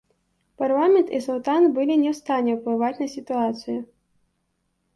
[0.61, 3.79] Парламент і султан былі не ў стане ўплываць на сітуацыю.